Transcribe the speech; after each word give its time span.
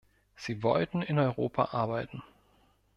Sie 0.35 0.63
wollten 0.63 1.03
in 1.03 1.19
Europa 1.19 1.65
arbeiten. 1.73 2.23